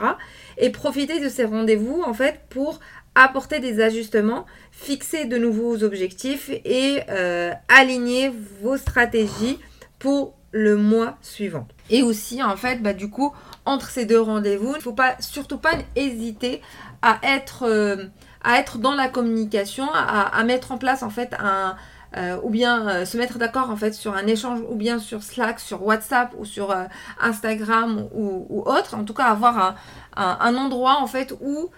Et 0.60 0.70
profiter 0.70 1.20
de 1.20 1.30
ces 1.30 1.46
rendez-vous 1.46 2.04
en 2.06 2.14
fait 2.14 2.42
pour 2.50 2.80
apporter 3.20 3.60
des 3.60 3.82
ajustements, 3.82 4.46
fixer 4.72 5.26
de 5.26 5.38
nouveaux 5.38 5.84
objectifs 5.84 6.50
et 6.50 7.02
euh, 7.10 7.52
aligner 7.68 8.32
vos 8.62 8.78
stratégies 8.78 9.60
pour 10.00 10.36
le 10.52 10.78
mois 10.78 11.18
suivant. 11.22 11.68
Et 11.90 12.02
aussi, 12.02 12.42
en 12.42 12.56
fait, 12.56 12.82
bah, 12.82 12.94
du 12.94 13.10
coup, 13.10 13.34
entre 13.66 13.90
ces 13.90 14.06
deux 14.06 14.22
rendez-vous, 14.22 14.72
il 14.72 14.78
ne 14.78 14.82
faut 14.82 14.94
pas, 14.94 15.16
surtout 15.20 15.58
pas 15.58 15.74
hésiter 15.98 16.62
à 17.02 17.20
être, 17.24 17.64
euh, 17.68 18.06
à 18.42 18.58
être 18.58 18.78
dans 18.78 18.96
la 18.96 19.10
communication, 19.10 19.88
à, 19.94 20.42
mettre 20.46 20.72
en 20.72 20.78
place 20.78 21.04
en 21.04 21.10
fait 21.10 21.36
un, 21.40 21.76
euh, 22.16 22.40
ou 22.42 22.50
bien 22.50 23.06
se 23.06 23.18
mettre 23.18 23.38
d'accord 23.38 23.70
en 23.70 23.76
fait 23.76 23.94
sur 23.94 24.16
un 24.16 24.26
échange 24.28 24.62
ou 24.68 24.76
bien 24.76 24.98
sur 24.98 25.22
Slack, 25.24 25.60
sur 25.60 25.86
WhatsApp 25.86 26.34
ou 26.38 26.46
sur 26.46 26.74
Instagram 27.20 28.08
ou, 28.14 28.64
autre. 28.66 28.96
En 28.96 29.04
tout 29.04 29.14
cas, 29.14 29.26
avoir 29.26 29.76
un, 30.16 30.56
endroit 30.56 30.98
en 31.02 31.08
fait 31.08 31.34
où 31.42 31.70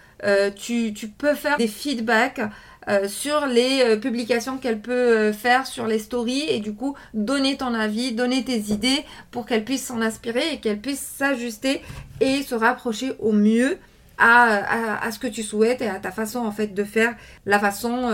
tu, 0.56 0.94
tu, 0.94 1.08
peux 1.08 1.34
faire 1.34 1.58
des 1.58 1.68
feedbacks 1.68 2.42
euh, 2.90 3.08
sur 3.08 3.46
les 3.46 3.84
euh, 3.84 3.96
publications 3.96 4.58
qu'elle 4.58 4.82
peut 4.82 4.92
euh, 4.92 5.34
faire 5.34 5.68
sur 5.68 5.86
les 5.86 6.00
stories 6.00 6.46
et 6.50 6.60
du 6.60 6.74
coup 6.74 6.96
donner 7.14 7.56
ton 7.56 7.76
avis, 7.76 8.12
donner 8.12 8.44
tes 8.44 8.58
idées 8.74 9.06
pour 9.30 9.46
qu'elle 9.46 9.64
puisse 9.64 9.86
s'en 9.86 10.02
inspirer 10.02 10.54
et 10.54 10.60
qu'elle 10.60 10.80
puisse 10.80 11.00
s'ajuster 11.00 11.84
et 12.22 12.42
se 12.42 12.56
rapprocher 12.56 13.14
au 13.20 13.34
mieux 13.34 13.78
à, 14.18 15.12
ce 15.12 15.20
que 15.20 15.28
tu 15.28 15.44
souhaites 15.44 15.84
et 15.84 15.88
à 15.88 16.00
ta 16.00 16.12
façon 16.12 16.40
en 16.40 16.52
fait 16.52 16.74
de 16.74 16.84
faire, 16.84 17.16
la 17.46 17.60
façon 17.60 18.12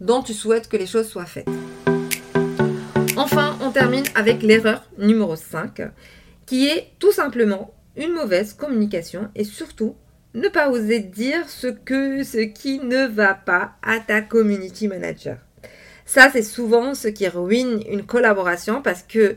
dont 0.00 0.22
tu 0.22 0.32
souhaites 0.32 0.68
que 0.68 0.76
les 0.76 0.86
choses 0.86 1.08
soient 1.08 1.24
faites. 1.24 1.48
Enfin, 3.16 3.58
on 3.60 3.72
termine 3.72 4.04
avec 4.14 4.44
l'erreur 4.44 4.84
numéro 4.96 5.34
5 5.34 5.82
qui 6.46 6.68
est 6.68 6.92
tout 7.00 7.10
simplement 7.10 7.74
une 7.96 8.12
mauvaise 8.12 8.52
communication 8.52 9.28
et 9.34 9.42
surtout 9.42 9.96
ne 10.34 10.48
pas 10.48 10.68
oser 10.68 11.00
dire 11.00 11.48
ce 11.48 11.68
que, 11.68 12.22
ce 12.24 12.38
qui 12.38 12.80
ne 12.80 13.06
va 13.06 13.34
pas 13.34 13.72
à 13.82 14.00
ta 14.00 14.20
community 14.20 14.88
manager. 14.88 15.38
Ça, 16.06 16.28
c'est 16.32 16.42
souvent 16.42 16.94
ce 16.94 17.08
qui 17.08 17.26
ruine 17.28 17.82
une 17.88 18.04
collaboration 18.04 18.82
parce 18.82 19.02
que 19.02 19.36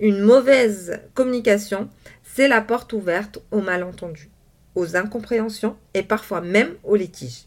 une 0.00 0.20
mauvaise 0.20 1.00
communication, 1.14 1.88
c'est 2.24 2.48
la 2.48 2.60
porte 2.60 2.92
ouverte 2.92 3.40
aux 3.50 3.60
malentendus, 3.60 4.30
aux 4.74 4.96
incompréhensions 4.96 5.76
et 5.94 6.02
parfois 6.02 6.40
même 6.40 6.74
aux 6.84 6.96
litiges. 6.96 7.44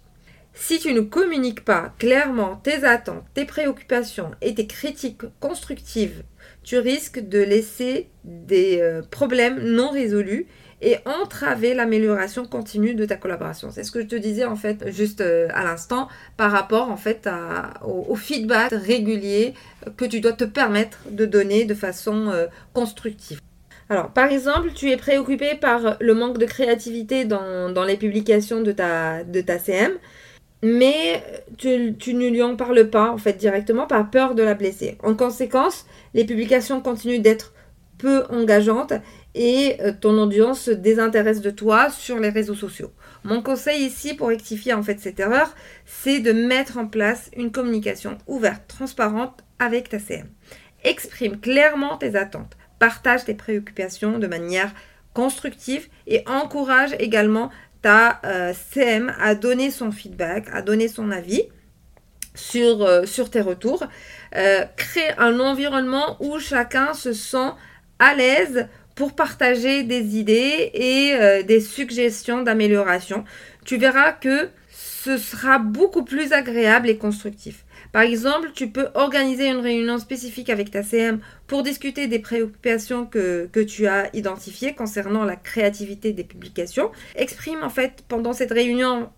Si 0.54 0.80
tu 0.80 0.94
ne 0.94 1.02
communiques 1.02 1.64
pas 1.64 1.94
clairement 1.98 2.58
tes 2.58 2.84
attentes, 2.84 3.24
tes 3.34 3.46
préoccupations 3.46 4.32
et 4.42 4.54
tes 4.54 4.68
critiques 4.68 5.22
constructives, 5.40 6.24
tu 6.64 6.78
risques 6.78 7.20
de 7.20 7.40
laisser 7.40 8.10
des 8.26 8.80
euh, 8.82 9.02
problèmes 9.02 9.60
non 9.60 9.92
résolus 9.92 10.48
et 10.82 10.98
entraver 11.06 11.74
l'amélioration 11.74 12.46
continue 12.46 12.96
de 12.96 13.06
ta 13.06 13.16
collaboration. 13.16 13.70
C'est 13.72 13.84
ce 13.84 13.92
que 13.92 14.02
je 14.02 14.08
te 14.08 14.16
disais 14.16 14.46
en 14.46 14.56
fait 14.56 14.92
juste 14.92 15.22
euh, 15.22 15.48
à 15.54 15.64
l'instant 15.64 16.08
par 16.38 16.52
rapport 16.52 16.90
en 16.90 16.98
fait 16.98 17.30
au, 17.86 18.16
feedback 18.16 18.72
régulier 18.72 19.54
que 19.98 20.06
tu 20.06 20.20
dois 20.20 20.34
te 20.34 20.44
permettre 20.44 21.00
de 21.10 21.26
donner 21.26 21.66
de 21.66 21.74
façon 21.74 22.30
euh, 22.30 22.48
constructive. 22.74 23.40
Alors, 23.90 24.10
par 24.10 24.32
exemple, 24.32 24.70
tu 24.74 24.90
es 24.90 24.96
préoccupé 24.96 25.56
par 25.56 25.98
le 26.00 26.14
manque 26.14 26.38
de 26.38 26.46
créativité 26.46 27.26
dans, 27.26 27.84
les 27.86 27.98
publications 27.98 28.62
de 28.62 28.72
ta, 28.72 29.26
de 29.26 29.42
ta 29.42 29.60
CM, 29.60 29.92
mais 30.64 31.22
tu, 31.58 31.94
tu, 32.00 32.14
ne 32.14 32.30
lui 32.30 32.42
en 32.42 32.56
parles 32.56 32.90
pas, 32.90 33.12
en 33.12 33.18
fait, 33.18 33.34
directement, 33.34 33.88
par 33.88 34.10
peur 34.10 34.34
de 34.34 34.44
la 34.44 34.54
blesser. 34.54 34.98
En 35.04 35.14
conséquence, 35.14 35.86
les 36.14 36.24
publications 36.24 36.80
continuent 36.80 37.22
d'être 37.22 37.54
peu 37.98 38.24
engageantes 38.30 38.94
et 39.34 39.78
euh, 39.82 39.94
ton 40.00 40.18
audience 40.18 40.62
se 40.62 40.72
désintéresse 40.72 41.42
de 41.42 41.50
toi 41.50 41.90
sur 41.90 42.20
les 42.20 42.30
réseaux 42.30 42.56
sociaux. 42.56 42.92
Mon 43.24 43.42
conseil 43.42 43.84
ici 43.84 44.14
pour 44.14 44.28
rectifier 44.28 44.74
en 44.74 44.84
fait 44.84 45.00
cette 45.00 45.20
erreur, 45.20 45.56
c'est 45.86 46.20
de 46.20 46.32
mettre 46.32 46.78
en 46.78 46.88
place 46.88 47.30
une 47.36 47.52
communication 47.52 48.18
ouverte, 48.28 48.64
transparente 48.68 49.44
avec 49.60 49.90
ta 49.90 50.00
CM. 50.00 50.28
Exprime 50.84 51.40
clairement 51.40 51.98
tes 51.98 52.16
attentes, 52.16 52.58
partage 52.80 53.26
tes 53.26 53.36
préoccupations 53.36 54.20
de 54.20 54.28
manière 54.28 54.74
constructive 55.14 55.88
et 56.08 56.24
encourage 56.28 56.96
également 57.00 57.52
ta 57.82 58.20
euh, 58.26 58.54
CM 58.72 59.14
à 59.20 59.36
donner 59.36 59.72
son 59.72 59.92
feedback, 59.92 60.48
à 60.52 60.62
donner 60.62 60.88
son 60.88 61.12
avis. 61.12 61.44
sur, 62.34 63.06
sur 63.06 63.30
tes 63.30 63.42
retours. 63.42 63.84
crée 64.32 65.12
un 65.18 65.38
environnement 65.42 66.16
où 66.22 66.40
chacun 66.40 66.94
se 66.94 67.12
sent 67.12 67.52
à 68.00 68.16
l'aise 68.16 68.68
pour 69.02 69.14
partager 69.14 69.82
des 69.82 70.16
idées 70.20 70.70
et 70.76 71.44
des 71.44 71.60
suggestions 71.60 72.44
d'amélioration. 72.44 73.24
Tu 73.66 73.78
verras 73.78 74.12
que 74.12 74.50
ce 74.70 75.18
sera 75.18 75.58
beaucoup 75.58 76.04
plus 76.04 76.34
agréable 76.34 76.88
et 76.88 76.98
constructif. 76.98 77.66
Par 77.94 78.04
exemple, 78.04 78.52
tu 78.54 78.70
peux 78.70 78.90
organiser 78.94 79.48
une 79.48 79.58
réunion 79.58 79.98
spécifique 79.98 80.52
avec 80.52 80.70
ta 80.70 80.84
CM 80.84 81.20
pour 81.48 81.64
discuter 81.64 82.06
des 82.06 82.20
préoccupations 82.20 83.08
que, 83.08 83.50
tu 83.64 83.88
as 83.88 84.16
identifiées 84.16 84.76
concernant 84.76 85.26
la 85.26 85.36
créativité 85.36 86.14
des 86.14 86.24
publications. 86.24 86.92
Exprime 87.16 87.64
en 87.64 87.70
fait 87.72 88.04
pendant 88.08 88.34
cette 88.34 88.52
réunion 88.52 89.10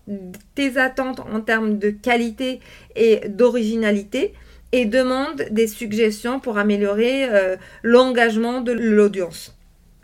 tes 0.54 0.78
attentes 0.78 1.20
en 1.20 1.42
termes 1.42 1.78
de 1.78 1.90
qualité 1.90 2.60
et 2.96 3.28
d'originalité 3.28 4.32
et 4.72 4.86
demande 4.86 5.44
des 5.50 5.66
suggestions 5.66 6.40
pour 6.40 6.56
améliorer 6.56 7.28
euh, 7.28 7.56
l'engagement 7.82 8.62
de 8.62 8.72
l'audience. 8.72 9.53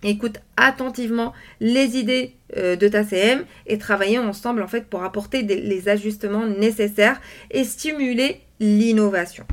Écoute 0.02 0.38
attentivement 0.57 1.33
les 1.61 1.99
idées 1.99 2.35
euh, 2.57 2.76
de 2.76 2.88
ta 2.88 3.04
CM 3.04 3.45
et 3.66 3.78
travaillez 3.78 4.19
ensemble 4.19 4.62
en 4.62 4.69
fait 4.69 4.87
pour 4.87 5.04
apporter 5.04 5.42
les 5.42 5.88
ajustements 5.88 6.47
nécessaires 6.47 7.21
et 7.50 7.64
stimuler 7.64 8.40
l'innovation. 8.61 9.47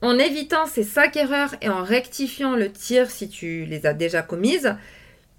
En 0.00 0.18
évitant 0.18 0.66
ces 0.66 0.84
cinq 0.84 1.16
erreurs 1.16 1.54
et 1.60 1.68
en 1.68 1.82
rectifiant 1.82 2.54
le 2.54 2.70
tir 2.70 3.10
si 3.10 3.28
tu 3.28 3.64
les 3.64 3.84
as 3.84 3.94
déjà 3.94 4.22
commises, 4.22 4.76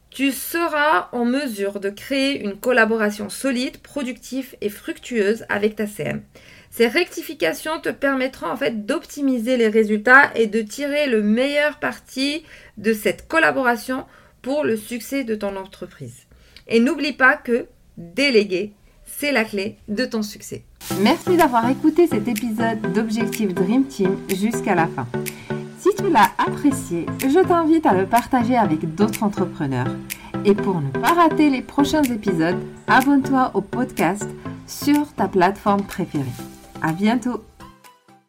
tu 0.10 0.32
seras 0.32 1.10
en 1.12 1.24
mesure 1.24 1.80
de 1.80 1.90
créer 1.90 2.44
une 2.44 2.56
collaboration 2.56 3.30
solide, 3.30 3.78
productive 3.78 4.56
et 4.60 4.70
fructueuse 4.70 5.46
avec 5.50 5.76
ta 5.76 5.88
CM. 5.88 6.24
Ces 6.72 6.88
rectifications 6.88 7.80
te 7.82 7.90
permettront 7.90 8.48
en 8.48 8.58
fait 8.58 8.86
d'optimiser 8.86 9.58
les 9.58 9.68
résultats 9.68 10.32
et 10.36 10.48
de 10.48 10.62
tirer 10.62 11.08
le 11.08 11.22
meilleur 11.22 11.80
parti 11.80 12.44
de 12.78 12.94
cette 12.94 13.28
collaboration 13.28 14.06
pour 14.42 14.64
le 14.64 14.78
succès 14.78 15.24
de 15.24 15.36
ton 15.36 15.56
entreprise. 15.58 16.28
Et 16.68 16.80
n'oublie 16.80 17.14
pas 17.14 17.36
que 17.36 17.66
déléguer, 17.98 18.74
c'est 19.06 19.32
la 19.32 19.44
clé 19.44 19.78
de 19.88 20.06
ton 20.06 20.22
succès. 20.22 20.64
Merci 21.02 21.36
d'avoir 21.36 21.70
écouté 21.70 22.08
cet 22.08 22.28
épisode 22.28 22.82
d'Objectif 22.94 23.54
Dream 23.54 23.86
Team 23.86 24.18
jusqu'à 24.30 24.76
la 24.76 24.88
fin. 24.88 25.08
Si 25.80 25.90
tu 25.98 26.10
l'as 26.10 26.30
apprécié, 26.38 27.06
je 27.22 27.40
t'invite 27.46 27.86
à 27.86 27.94
le 27.94 28.06
partager 28.06 28.56
avec 28.56 28.96
d'autres 28.96 29.24
entrepreneurs. 29.24 29.88
Et 30.46 30.54
pour 30.54 30.82
ne 30.82 30.90
pas 30.90 31.14
rater 31.14 31.50
les 31.50 31.62
prochains 31.62 32.04
épisodes, 32.04 32.60
abonne-toi 32.88 33.52
au 33.54 33.62
podcast 33.62 34.28
sur 34.68 35.12
ta 35.14 35.28
plateforme 35.28 35.84
préférée. 35.84 36.26
À 36.82 36.94
bientôt! 36.94 37.44